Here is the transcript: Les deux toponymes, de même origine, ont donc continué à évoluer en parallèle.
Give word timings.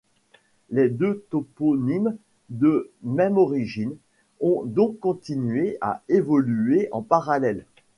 Les 0.71 0.89
deux 0.89 1.23
toponymes, 1.29 2.17
de 2.49 2.89
même 3.03 3.37
origine, 3.37 3.95
ont 4.39 4.63
donc 4.65 4.97
continué 4.99 5.77
à 5.79 6.01
évoluer 6.09 6.89
en 6.91 7.03
parallèle. 7.03 7.65